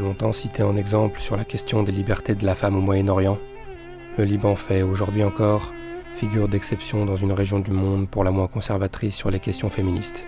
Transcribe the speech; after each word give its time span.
Longtemps 0.00 0.32
cité 0.32 0.62
en 0.62 0.76
exemple 0.76 1.20
sur 1.20 1.36
la 1.36 1.44
question 1.44 1.82
des 1.82 1.90
libertés 1.90 2.36
de 2.36 2.46
la 2.46 2.54
femme 2.54 2.76
au 2.76 2.80
Moyen-Orient, 2.80 3.38
le 4.16 4.24
Liban 4.24 4.54
fait 4.54 4.82
aujourd'hui 4.82 5.24
encore 5.24 5.72
figure 6.14 6.48
d'exception 6.48 7.04
dans 7.04 7.16
une 7.16 7.32
région 7.32 7.58
du 7.58 7.72
monde 7.72 8.08
pour 8.08 8.22
la 8.22 8.30
moins 8.30 8.46
conservatrice 8.46 9.14
sur 9.14 9.30
les 9.30 9.40
questions 9.40 9.70
féministes. 9.70 10.24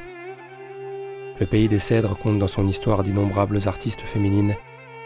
Le 1.39 1.47
pays 1.47 1.69
des 1.69 1.79
cèdres 1.79 2.17
compte 2.17 2.39
dans 2.39 2.49
son 2.49 2.67
histoire 2.67 3.05
d'innombrables 3.05 3.61
artistes 3.67 4.01
féminines, 4.01 4.57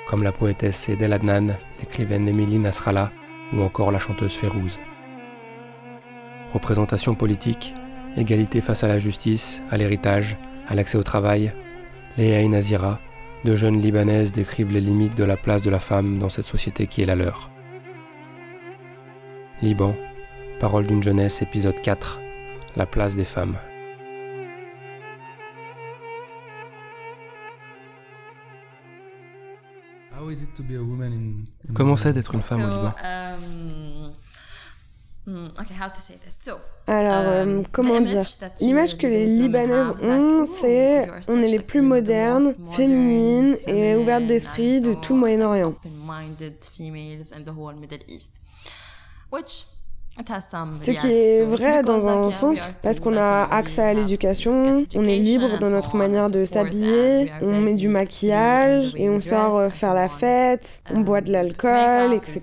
comme 0.09 0.23
la 0.23 0.32
poétesse 0.32 0.89
Edel 0.89 1.12
Adnan, 1.12 1.55
l'écrivaine 1.81 2.29
Émilie 2.29 2.59
Nasrallah 2.59 3.12
ou 3.53 3.62
encore 3.62 3.93
la 3.93 3.99
chanteuse 3.99 4.33
Férouz. 4.33 4.79
Représentation 6.53 7.15
politique, 7.15 7.75
égalité 8.17 8.62
face 8.62 8.83
à 8.83 8.89
la 8.89 8.99
justice, 8.99 9.61
à 9.71 9.77
l'héritage, 9.77 10.37
à 10.69 10.75
l'accès 10.75 10.96
au 10.96 11.03
travail, 11.03 11.52
Léa 12.16 12.46
Nazira, 12.48 12.98
deux 13.45 13.57
jeunes 13.57 13.80
Libanaises 13.80 14.33
décrivent 14.33 14.73
les 14.73 14.80
limites 14.80 15.16
de 15.16 15.25
la 15.25 15.37
place 15.37 15.62
de 15.62 15.71
la 15.71 15.79
femme 15.79 16.19
dans 16.19 16.30
cette 16.30 16.47
société 16.47 16.87
qui 16.87 17.02
est 17.02 17.07
la 17.07 17.15
leur. 17.15 17.51
Liban, 19.61 19.95
Parole 20.61 20.87
d'une 20.87 21.02
jeunesse, 21.02 21.43
épisode 21.43 21.80
4, 21.83 22.19
La 22.77 22.87
place 22.87 23.16
des 23.16 23.25
femmes. 23.25 23.57
Comment 31.74 31.97
c'est 31.97 32.13
d'être 32.13 32.35
une 32.35 32.41
femme 32.41 32.63
au 32.63 32.66
Liban? 32.66 32.95
Um, 35.70 36.54
Alors, 36.86 37.42
um, 37.42 37.64
comment 37.73 38.00
dire 38.00 38.23
L'image 38.60 38.96
que 38.96 39.06
les 39.06 39.27
Libanaises 39.27 39.92
ont, 40.02 40.45
c'est 40.46 41.09
on 41.28 41.40
est 41.42 41.46
les 41.46 41.60
plus 41.60 41.82
modernes, 41.82 42.54
féminines 42.73 43.56
et 43.66 43.96
ouvertes 43.96 44.26
d'esprit 44.26 44.80
de 44.80 44.95
tout 44.95 45.15
le 45.15 45.21
Moyen-Orient. 45.21 45.74
Ce 50.73 50.90
qui 50.93 51.06
est 51.06 51.43
vrai 51.43 51.82
dans 51.82 52.06
un 52.06 52.30
sens, 52.30 52.59
parce 52.82 53.01
qu'on 53.01 53.16
a 53.16 53.49
accès 53.51 53.82
à 53.82 53.95
l'éducation, 53.95 54.84
on 54.95 55.04
est 55.04 55.18
libre 55.18 55.59
dans 55.59 55.71
notre 55.71 55.96
manière 55.96 56.30
de 56.30 56.45
s'habiller, 56.45 57.32
on 57.43 57.60
met 57.60 57.74
du 57.74 57.88
maquillage 57.88 58.93
et 58.95 59.10
on 59.10 59.21
sort 59.21 59.56
euh, 59.56 59.71
faire 59.71 59.93
la 59.93 60.09
fête, 60.09 60.82
on 60.93 61.01
boit 61.01 61.21
de 61.21 61.32
l'alcool, 61.32 62.12
etc. 62.15 62.43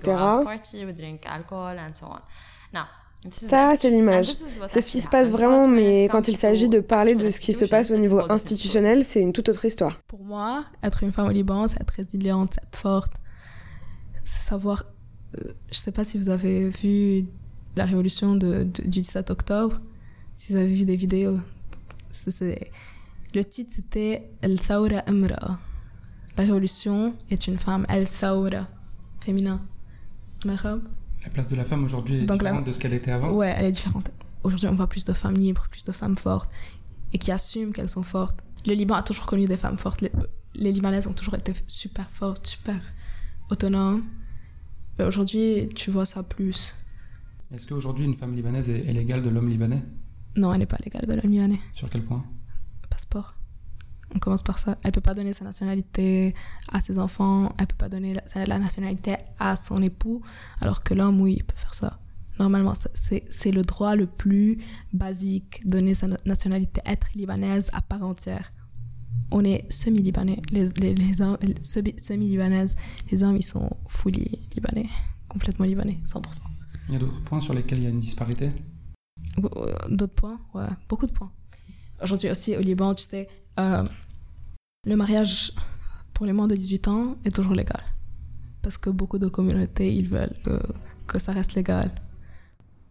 Ça, 3.30 3.74
c'est 3.80 3.90
l'image. 3.90 4.32
C'est 4.68 4.80
ce 4.80 4.86
qui 4.86 5.00
se 5.00 5.08
passe 5.08 5.30
vraiment, 5.30 5.68
mais 5.68 6.08
quand 6.10 6.26
il 6.26 6.36
s'agit 6.36 6.68
de 6.68 6.80
parler 6.80 7.14
de 7.14 7.30
ce 7.30 7.38
qui 7.38 7.52
se 7.52 7.64
passe 7.64 7.90
au 7.90 7.96
niveau 7.96 8.20
institutionnel, 8.30 9.04
c'est 9.04 9.20
une 9.20 9.32
toute 9.32 9.48
autre 9.48 9.64
histoire. 9.64 10.00
Pour 10.08 10.24
moi, 10.24 10.64
être 10.82 11.02
une 11.04 11.12
femme 11.12 11.28
au 11.28 11.32
Liban, 11.32 11.68
c'est 11.68 11.80
être 11.80 11.90
résiliente, 11.90 12.54
c'est 12.54 12.64
être 12.64 12.78
forte, 12.78 13.12
c'est 14.24 14.48
savoir... 14.48 14.84
Euh, 15.38 15.52
je 15.70 15.78
sais 15.78 15.92
pas 15.92 16.04
si 16.04 16.18
vous 16.18 16.28
avez 16.28 16.68
vu 16.68 17.26
la 17.76 17.84
révolution 17.84 18.34
de, 18.34 18.64
du 18.64 19.00
17 19.00 19.30
octobre, 19.30 19.80
si 20.36 20.52
vous 20.52 20.58
avez 20.58 20.74
vu 20.74 20.84
des 20.84 20.96
vidéos, 20.96 21.38
le 23.34 23.44
titre 23.44 23.72
c'était 23.72 24.30
El 24.42 24.60
Thawra 24.60 24.98
Amra. 25.06 25.58
La 26.36 26.44
révolution 26.44 27.16
est 27.30 27.46
une 27.46 27.58
femme, 27.58 27.86
El 27.88 28.08
Thawra, 28.08 28.68
féminin, 29.20 29.62
en 30.44 30.50
arabe. 30.50 30.82
La 31.24 31.30
place 31.30 31.48
de 31.48 31.56
la 31.56 31.64
femme 31.64 31.84
aujourd'hui 31.84 32.16
est 32.16 32.26
différente 32.26 32.66
de 32.66 32.72
ce 32.72 32.80
qu'elle 32.80 32.94
était 32.94 33.12
avant 33.12 33.30
Ouais, 33.32 33.54
elle 33.56 33.66
est 33.66 33.72
différente. 33.72 34.10
Aujourd'hui, 34.42 34.68
on 34.68 34.74
voit 34.74 34.88
plus 34.88 35.04
de 35.04 35.12
femmes 35.12 35.34
libres, 35.36 35.66
plus 35.70 35.84
de 35.84 35.92
femmes 35.92 36.16
fortes 36.16 36.50
et 37.12 37.18
qui 37.18 37.30
assument 37.30 37.72
qu'elles 37.72 37.88
sont 37.88 38.02
fortes. 38.02 38.40
Le 38.66 38.74
Liban 38.74 38.94
a 38.96 39.02
toujours 39.02 39.26
connu 39.26 39.46
des 39.46 39.56
femmes 39.56 39.78
fortes. 39.78 40.00
Les, 40.00 40.10
les 40.54 40.72
Libanaises 40.72 41.06
ont 41.06 41.12
toujours 41.12 41.34
été 41.34 41.52
super 41.66 42.10
fortes, 42.10 42.46
super 42.46 42.80
autonomes. 43.50 44.02
Aujourd'hui, 44.98 45.68
tu 45.74 45.90
vois 45.90 46.06
ça 46.06 46.22
plus. 46.22 46.76
Est-ce 47.52 47.66
qu'aujourd'hui 47.66 48.04
une 48.04 48.16
femme 48.16 48.34
libanaise 48.34 48.70
est, 48.70 48.86
est 48.86 48.92
l'égale 48.92 49.22
de 49.22 49.28
l'homme 49.28 49.48
libanais? 49.48 49.82
Non, 50.36 50.52
elle 50.52 50.60
n'est 50.60 50.66
pas 50.66 50.78
l'égale 50.84 51.06
de 51.06 51.14
l'homme 51.14 51.30
libanais. 51.30 51.58
Sur 51.72 51.88
quel 51.90 52.04
point? 52.04 52.24
Passeport. 52.88 53.34
On 54.14 54.18
commence 54.18 54.42
par 54.42 54.58
ça. 54.58 54.76
Elle 54.82 54.92
peut 54.92 55.00
pas 55.00 55.14
donner 55.14 55.32
sa 55.32 55.44
nationalité 55.44 56.34
à 56.70 56.80
ses 56.80 56.98
enfants, 56.98 57.52
elle 57.58 57.66
peut 57.66 57.76
pas 57.76 57.88
donner 57.88 58.14
la, 58.14 58.46
la 58.46 58.58
nationalité 58.58 59.16
à 59.38 59.56
son 59.56 59.82
époux, 59.82 60.22
alors 60.60 60.82
que 60.82 60.94
l'homme, 60.94 61.20
oui, 61.20 61.36
il 61.38 61.44
peut 61.44 61.56
faire 61.56 61.74
ça. 61.74 61.98
Normalement, 62.38 62.72
c'est 62.94 63.52
le 63.52 63.62
droit 63.62 63.94
le 63.94 64.06
plus 64.06 64.58
basique, 64.92 65.66
donner 65.66 65.94
sa 65.94 66.08
nationalité, 66.24 66.80
être 66.86 67.08
libanaise 67.14 67.70
à 67.72 67.82
part 67.82 68.02
entière. 68.02 68.52
On 69.30 69.44
est 69.44 69.70
semi-libanais, 69.70 70.40
les, 70.50 70.66
les, 70.76 70.94
les 70.94 71.20
hommes, 71.20 71.36
semi-libanaises. 71.62 72.74
Les 73.10 73.22
hommes, 73.22 73.36
ils 73.36 73.44
sont 73.44 73.70
fully 73.86 74.48
libanais, 74.54 74.88
complètement 75.28 75.66
libanais, 75.66 75.98
100%. 76.06 76.22
Il 76.88 76.94
y 76.94 76.96
a 76.96 77.00
d'autres 77.00 77.20
points 77.22 77.40
sur 77.40 77.54
lesquels 77.54 77.78
il 77.78 77.84
y 77.84 77.86
a 77.86 77.90
une 77.90 78.00
disparité? 78.00 78.50
D'autres 79.88 80.14
points? 80.14 80.40
Ouais, 80.54 80.66
beaucoup 80.88 81.06
de 81.06 81.12
points. 81.12 81.30
Aujourd'hui 82.02 82.30
aussi 82.30 82.56
au 82.56 82.60
Liban, 82.60 82.94
tu 82.94 83.04
sais, 83.04 83.28
euh, 83.60 83.84
le 84.84 84.96
mariage 84.96 85.52
pour 86.14 86.26
les 86.26 86.32
moins 86.32 86.48
de 86.48 86.56
18 86.56 86.88
ans 86.88 87.16
est 87.24 87.34
toujours 87.34 87.54
légal. 87.54 87.82
Parce 88.62 88.78
que 88.78 88.90
beaucoup 88.90 89.18
de 89.18 89.28
communautés, 89.28 89.94
ils 89.94 90.08
veulent 90.08 90.36
que, 90.44 90.60
que 91.06 91.18
ça 91.18 91.32
reste 91.32 91.54
légal. 91.54 91.90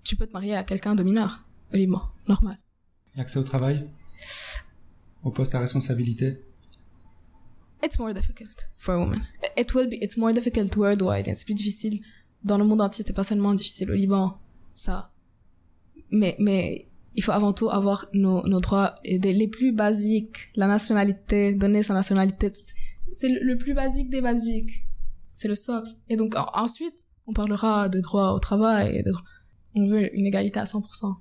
Tu 0.04 0.16
peux 0.16 0.28
te 0.28 0.34
marier 0.34 0.56
à 0.56 0.64
quelqu'un 0.64 0.96
de 0.96 1.04
mineur 1.04 1.44
au 1.74 1.78
Liban, 1.78 2.02
normal. 2.28 2.58
L'accès 3.16 3.40
au 3.40 3.44
travail? 3.44 3.90
Au 5.24 5.32
poste 5.32 5.54
à 5.56 5.60
responsabilité? 5.60 6.44
It's 7.84 7.98
more 8.00 8.14
difficult 8.14 8.70
for 8.78 8.96
a 8.96 9.00
woman. 9.00 9.22
It 9.58 9.74
will 9.74 9.88
be, 9.88 9.98
it's 10.02 10.18
more 10.18 10.34
difficult 10.34 10.76
worldwide. 10.76 11.26
C'est 11.34 11.46
plus 11.46 11.56
difficile 11.56 12.02
dans 12.44 12.58
le 12.58 12.64
monde 12.64 12.82
entier, 12.82 13.04
c'est 13.06 13.14
pas 13.14 13.24
seulement 13.24 13.54
difficile 13.54 13.92
au 13.92 13.96
Liban, 13.96 14.40
ça. 14.74 15.12
Mais, 16.12 16.36
mais, 16.40 16.88
il 17.16 17.24
faut 17.24 17.32
avant 17.32 17.54
tout 17.54 17.70
avoir 17.70 18.06
nos, 18.14 18.46
nos 18.48 18.60
droits 18.60 18.96
les 19.04 19.48
plus 19.48 19.74
basiques, 19.74 20.38
la 20.56 20.68
nationalité, 20.68 21.54
donner 21.54 21.84
sa 21.84 21.94
nationalité. 21.94 22.52
C'est 23.12 23.30
le, 23.30 23.58
plus 23.58 23.74
basique 23.74 24.10
des 24.10 24.22
basiques. 24.22 24.88
C'est 25.34 25.48
le 25.48 25.56
socle. 25.56 25.90
Et 26.08 26.16
donc, 26.16 26.36
ensuite, 26.54 27.08
on 27.28 27.34
parlera 27.34 27.90
de 27.90 28.00
droits 28.00 28.34
au 28.34 28.40
travail, 28.40 29.04
de, 29.04 29.12
on 29.76 29.88
veut 29.88 30.16
une 30.16 30.26
égalité 30.26 30.60
à 30.60 30.64
100%. 30.64 31.14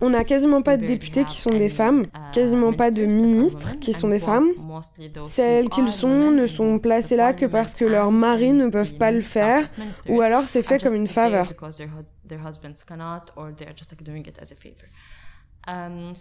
On 0.00 0.10
n'a 0.10 0.24
quasiment 0.24 0.62
pas 0.62 0.76
de 0.76 0.86
députés 0.86 1.24
qui 1.24 1.40
sont 1.40 1.50
des 1.50 1.70
femmes, 1.70 2.02
uh, 2.02 2.32
quasiment 2.32 2.72
pas 2.72 2.90
de 2.90 3.04
ministres 3.04 3.78
qui 3.80 3.92
sont 3.92 4.08
des 4.08 4.18
femmes. 4.18 4.48
Celles 5.28 5.68
qu'ils 5.68 5.88
sont 5.88 6.30
ne 6.30 6.46
sont 6.46 6.78
placées 6.78 7.16
là 7.16 7.32
que 7.32 7.46
parce 7.46 7.74
que 7.74 7.84
leurs 7.84 8.12
maris 8.12 8.52
ne 8.52 8.68
peuvent 8.68 8.96
pas 8.98 9.10
le 9.10 9.20
faire, 9.20 9.68
ou 10.08 10.20
alors 10.20 10.44
c'est 10.44 10.62
fait 10.62 10.82
comme 10.82 10.94
une 10.94 11.08
faveur. 11.08 11.52
Um, 15.68 16.12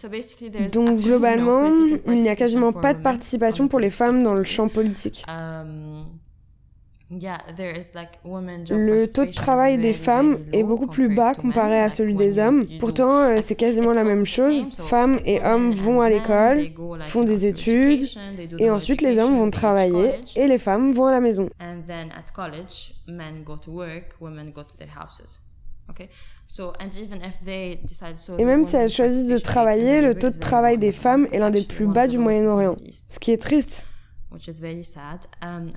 Donc 0.72 1.00
globalement, 1.00 1.76
il 2.08 2.14
n'y 2.14 2.30
a 2.30 2.36
quasiment 2.36 2.72
pas 2.72 2.94
de 2.94 3.02
participation 3.02 3.68
pour 3.68 3.80
les 3.80 3.90
femmes 3.90 4.22
dans 4.22 4.36
le 4.36 4.44
champ 4.44 4.68
politique. 4.68 5.24
Le 7.12 9.06
taux 9.12 9.26
de 9.26 9.34
travail 9.34 9.78
des 9.78 9.92
femmes 9.92 10.40
est 10.54 10.64
beaucoup 10.64 10.88
plus 10.88 11.14
bas 11.14 11.36
comparé 11.36 11.82
à 11.82 11.90
celui 11.90 12.16
des 12.16 12.40
hommes. 12.40 12.66
Pourtant, 12.80 13.12
euh, 13.12 13.40
c'est 13.46 13.56
quasiment 13.56 13.92
la 13.92 14.06
même 14.06 14.26
chose. 14.26 14.66
Femmes 14.72 15.20
et 15.26 15.44
hommes 15.44 15.74
vont 15.74 16.00
à 16.00 16.10
l'école, 16.10 16.72
font 17.02 17.24
des 17.24 17.46
études, 17.46 18.08
et 18.60 18.70
ensuite 18.70 19.02
les 19.02 19.20
hommes 19.20 19.38
vont 19.38 19.52
travailler 19.52 20.12
et 20.38 20.48
les 20.48 20.58
femmes 20.58 20.94
vont 20.94 21.08
à 21.08 21.12
la 21.12 21.20
maison. 21.20 21.50
Et 28.38 28.46
même 28.46 28.64
si 28.64 28.76
elles 28.78 28.90
choisissent 28.90 29.28
de 29.28 29.38
travailler, 29.38 30.00
le 30.00 30.16
taux 30.16 30.30
de 30.30 30.40
travail 30.40 30.78
des 30.78 30.94
femmes 30.94 31.28
est 31.34 31.40
l'un 31.40 31.50
des 31.50 31.64
plus 31.64 31.88
bas 31.88 32.08
du 32.08 32.18
Moyen-Orient, 32.18 32.78
ce 33.12 33.20
qui 33.20 33.32
est 33.32 33.42
triste. 33.42 33.86
Um, 34.34 35.70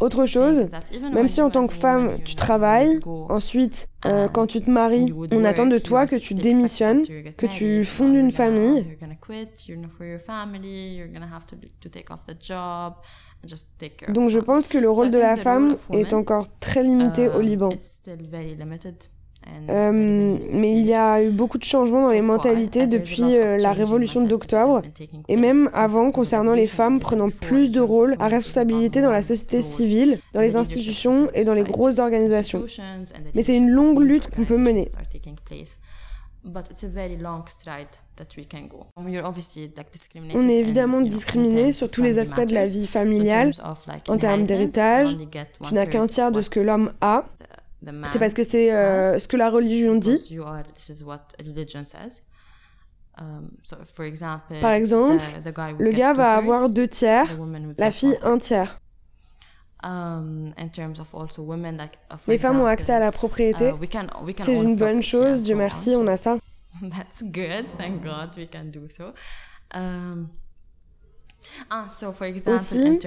Autre 0.00 0.26
chose, 0.26 0.70
même 1.12 1.28
si 1.28 1.40
en 1.40 1.50
tant 1.50 1.66
que 1.66 1.74
femme 1.74 2.18
tu 2.24 2.34
travailles, 2.34 2.98
ensuite 3.28 3.88
euh, 4.04 4.28
quand 4.28 4.46
tu 4.46 4.60
te 4.60 4.68
maries, 4.68 5.12
on 5.32 5.44
attend 5.44 5.66
de 5.66 5.78
toi 5.78 6.06
que 6.06 6.16
tu 6.16 6.34
démissionnes, 6.34 7.02
que 7.36 7.46
tu 7.46 7.84
fondes 7.84 8.16
une 8.16 8.32
famille. 8.32 8.98
Donc 14.08 14.30
je 14.30 14.38
pense 14.38 14.66
que 14.66 14.78
le 14.78 14.90
rôle 14.90 15.10
de 15.10 15.18
la 15.18 15.36
femme 15.36 15.76
est 15.92 16.12
encore 16.12 16.48
très 16.58 16.82
limité 16.82 17.28
au 17.28 17.38
um, 17.38 17.42
Liban. 17.42 17.68
Euh, 19.70 20.38
mais 20.52 20.72
il 20.72 20.86
y 20.86 20.94
a 20.94 21.22
eu 21.22 21.30
beaucoup 21.30 21.58
de 21.58 21.64
changements 21.64 22.00
dans 22.00 22.10
les 22.10 22.20
mentalités 22.20 22.86
depuis 22.86 23.22
euh, 23.22 23.56
la 23.56 23.72
révolution 23.72 24.22
d'octobre 24.22 24.82
et 25.28 25.36
même 25.36 25.70
avant 25.72 26.10
concernant 26.10 26.52
les 26.52 26.66
femmes 26.66 27.00
prenant 27.00 27.28
plus 27.30 27.70
de 27.70 27.80
rôles 27.80 28.16
à 28.18 28.28
responsabilité 28.28 29.00
dans 29.00 29.10
la 29.10 29.22
société 29.22 29.62
civile, 29.62 30.18
dans 30.32 30.40
les 30.40 30.56
institutions 30.56 31.30
et 31.34 31.44
dans 31.44 31.54
les 31.54 31.62
grosses 31.62 31.98
organisations. 31.98 32.64
Mais 33.34 33.42
c'est 33.42 33.56
une 33.56 33.70
longue 33.70 34.00
lutte 34.00 34.28
qu'on 34.30 34.44
peut 34.44 34.58
mener. 34.58 34.90
On 40.34 40.48
est 40.48 40.56
évidemment 40.56 41.00
discriminé 41.00 41.72
sur 41.72 41.90
tous 41.90 42.02
les 42.02 42.18
aspects 42.18 42.44
de 42.44 42.54
la 42.54 42.64
vie 42.64 42.86
familiale, 42.86 43.52
en 44.08 44.18
termes 44.18 44.44
d'héritage. 44.44 45.16
Tu 45.66 45.74
n'as 45.74 45.86
qu'un 45.86 46.06
tiers 46.06 46.32
de 46.32 46.42
ce 46.42 46.50
que 46.50 46.60
l'homme 46.60 46.92
a. 47.00 47.24
C'est 48.12 48.18
parce 48.18 48.34
que 48.34 48.42
c'est 48.42 48.72
euh, 48.72 49.18
ce 49.18 49.28
que 49.28 49.36
la 49.36 49.50
religion 49.50 49.96
dit. 49.96 50.38
Um, 53.16 53.50
Par 54.60 54.72
exemple, 54.72 55.22
le 55.78 55.90
gars 55.90 56.12
va 56.12 56.32
avoir 56.32 56.68
deux 56.68 56.88
tiers, 56.88 57.28
la 57.78 57.90
fille 57.92 58.18
un 58.22 58.38
tiers. 58.38 58.80
Um, 59.84 60.52
Les 62.26 62.38
femmes 62.38 62.60
ont 62.60 62.66
accès 62.66 62.92
à 62.92 63.00
la 63.00 63.12
propriété. 63.12 63.70
Uh, 63.70 64.32
c'est 64.42 64.54
une 64.54 64.76
bonne 64.76 65.02
chose, 65.02 65.42
Dieu 65.42 65.54
merci, 65.54 65.94
on 65.96 66.06
a 66.06 66.16
ça. 66.16 66.38
That's 66.82 67.22
good, 67.22 67.66
thank 67.78 68.02
God 68.02 68.36
we 68.36 68.48
can 68.50 68.64
do 68.64 68.88
so. 68.88 69.12
Um, 71.70 71.86
ah, 72.46 72.54
Aussi, 72.54 72.98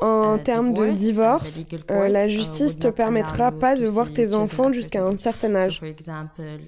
en 0.00 0.36
uh, 0.36 0.42
termes 0.42 0.74
de 0.74 0.90
divorce, 0.90 1.64
euh, 1.90 2.08
la 2.08 2.26
uh, 2.26 2.30
justice 2.30 2.78
te 2.78 2.88
permettra 2.88 3.52
pas 3.52 3.76
de 3.76 3.86
voir 3.86 4.12
tes 4.12 4.34
enfants 4.34 4.72
jusqu'à 4.72 5.04
un 5.04 5.16
certain 5.16 5.54
âge. 5.54 5.80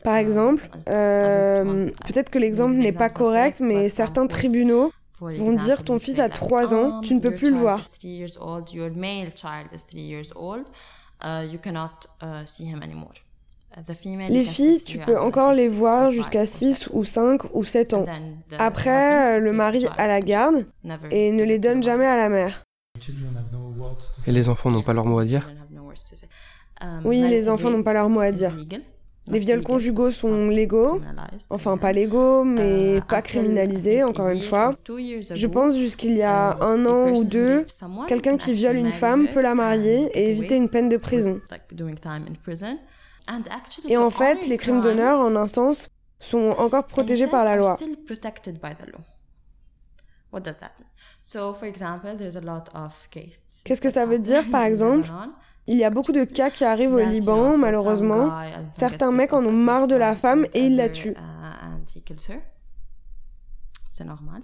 Par 0.02 0.16
uh, 0.16 0.20
exemple, 0.20 0.68
euh, 0.88 1.90
peut-être 2.06 2.30
que 2.30 2.38
l'exemple 2.38 2.74
n'est 2.74 2.92
pas 2.92 3.10
correct, 3.10 3.60
mais 3.60 3.88
certains 3.88 4.26
tribunaux 4.26 4.92
vont 5.20 5.52
dire 5.52 5.82
ton 5.84 5.98
fils 5.98 6.18
a 6.18 6.28
3 6.28 6.74
ans, 6.74 7.00
tu 7.00 7.14
ne 7.14 7.20
peux 7.20 7.34
plus 7.34 7.50
le 7.50 7.58
voir. 7.58 7.80
Les 14.28 14.44
filles, 14.44 14.82
tu 14.84 14.98
peux 14.98 15.18
encore 15.18 15.52
les 15.52 15.68
voir 15.68 16.10
jusqu'à 16.10 16.46
6 16.46 16.88
ou 16.92 17.04
5 17.04 17.54
ou 17.54 17.64
7 17.64 17.94
ans. 17.94 18.04
Après, 18.58 19.38
le 19.38 19.52
mari 19.52 19.86
a 19.98 20.06
la 20.06 20.20
garde 20.20 20.66
et 21.10 21.30
ne 21.32 21.44
les 21.44 21.58
donne 21.58 21.82
jamais 21.82 22.06
à 22.06 22.16
la 22.16 22.28
mère. 22.28 22.64
Et 24.26 24.32
les 24.32 24.48
enfants 24.48 24.70
n'ont 24.70 24.82
pas 24.82 24.94
leur 24.94 25.04
mot 25.04 25.18
à 25.18 25.24
dire 25.24 25.48
Oui, 27.04 27.20
les 27.28 27.48
enfants 27.48 27.70
n'ont 27.70 27.82
pas 27.82 27.92
leur 27.92 28.08
mot 28.08 28.20
à 28.20 28.32
dire. 28.32 28.54
Les 29.28 29.40
viols 29.40 29.64
conjugaux 29.64 30.12
sont 30.12 30.46
légaux, 30.48 31.00
enfin 31.50 31.76
pas 31.76 31.92
légaux, 31.92 32.44
mais 32.44 33.00
pas 33.08 33.22
criminalisés, 33.22 34.04
encore 34.04 34.28
une 34.28 34.40
fois. 34.40 34.70
Je 34.88 35.46
pense 35.48 35.76
jusqu'il 35.76 36.16
y 36.16 36.22
a 36.22 36.56
un 36.60 36.86
an 36.86 37.10
ou 37.10 37.24
deux, 37.24 37.66
quelqu'un 38.06 38.36
qui 38.36 38.52
viole 38.52 38.76
une 38.76 38.86
femme 38.92 39.26
peut 39.34 39.40
la 39.42 39.54
marier 39.56 40.08
et 40.14 40.30
éviter 40.30 40.54
une 40.56 40.68
peine 40.68 40.88
de 40.88 40.96
prison. 40.96 41.40
Et 43.88 43.96
en 43.96 44.10
fait, 44.10 44.46
les 44.46 44.56
crimes 44.56 44.82
d'honneur, 44.82 45.18
en 45.18 45.34
un 45.36 45.48
sens, 45.48 45.90
sont 46.18 46.50
encore 46.58 46.86
protégés 46.86 47.26
par 47.26 47.44
la 47.44 47.56
loi. 47.56 47.76
Qu'est-ce 53.64 53.80
que 53.80 53.90
ça 53.90 54.06
veut 54.06 54.18
dire, 54.18 54.50
par 54.50 54.62
exemple? 54.70 55.08
Il 55.68 55.76
y 55.76 55.84
a 55.84 55.90
beaucoup 55.90 56.12
de 56.12 56.24
cas 56.24 56.48
qui 56.50 56.64
arrivent 56.64 56.94
au 56.94 57.04
Liban, 57.04 57.58
malheureusement. 57.58 58.32
Certains 58.72 59.10
mecs 59.10 59.32
en 59.32 59.44
ont 59.44 59.52
marre 59.52 59.88
de 59.88 59.96
la 59.96 60.14
femme 60.14 60.46
et 60.54 60.66
ils 60.66 60.76
la 60.76 60.88
tuent. 60.88 61.16
Uh, 61.16 62.36
C'est 63.88 64.04
normal. 64.04 64.42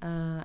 Uh, 0.00 0.40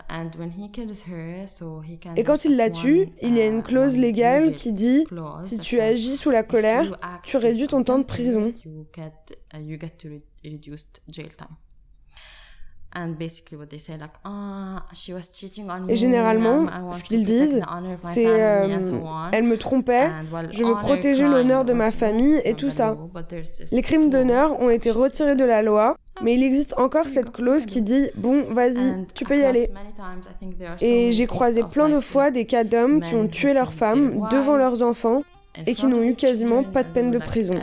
Et 2.16 2.24
quand 2.24 2.44
il 2.44 2.58
la 2.58 2.72
tue, 2.72 3.10
il 3.22 3.38
y 3.38 3.42
a 3.42 3.46
une 3.46 3.60
uh, 3.60 3.64
clause 3.64 3.98
légale 4.00 4.54
qui 4.54 4.74
dit 4.74 5.06
si 5.44 5.60
tu 5.60 5.80
agis 5.80 6.18
sous 6.18 6.32
la 6.32 6.42
colère, 6.42 6.98
tu 7.24 7.38
réduis 7.38 7.68
ton 7.68 7.84
temps 7.84 8.00
de 8.00 8.04
prison. 8.04 8.54
Et 15.90 15.96
généralement, 15.96 16.68
ce 16.94 17.04
qu'ils 17.04 17.26
disent, 17.26 17.62
c'est 18.14 18.28
euh, 18.28 18.80
elle 19.32 19.44
me 19.44 19.58
trompait, 19.58 20.10
je 20.52 20.64
veux 20.64 20.76
protéger 20.76 21.24
l'honneur 21.24 21.66
de 21.66 21.74
ma 21.74 21.92
famille 21.92 22.40
et 22.46 22.54
tout 22.54 22.70
ça. 22.70 22.96
Les 23.72 23.82
crimes 23.82 24.10
d'honneur 24.10 24.60
ont 24.62 24.70
été 24.70 24.92
retirés 24.92 25.36
de 25.36 25.44
la 25.44 25.62
loi, 25.62 25.98
mais 26.22 26.36
il 26.36 26.44
existe 26.44 26.74
encore 26.78 27.08
cette 27.10 27.32
clause 27.32 27.66
qui 27.66 27.82
dit 27.82 28.10
bon, 28.16 28.44
vas-y, 28.54 29.06
tu 29.16 29.26
peux 29.26 29.38
y 29.38 29.44
aller. 29.44 29.70
Et 30.82 31.12
j'ai 31.12 31.26
croisé 31.28 31.64
plein 31.64 31.90
de 31.90 32.00
fois 32.00 32.30
des 32.32 32.46
cas 32.46 32.64
d'hommes 32.64 33.02
qui 33.02 33.16
ont 33.16 33.28
tué 33.28 33.54
leurs 33.54 33.74
femmes 33.74 34.28
devant 34.32 34.56
leurs 34.56 34.82
enfants 34.82 35.24
et 35.66 35.74
qui 35.74 35.86
n'ont 35.88 36.04
eu 36.04 36.16
quasiment 36.16 36.64
pas 36.64 36.84
de 36.84 36.90
peine 36.90 37.12
de 37.12 37.18
prison. 37.20 37.54